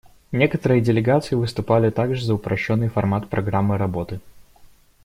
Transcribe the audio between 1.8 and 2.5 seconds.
также за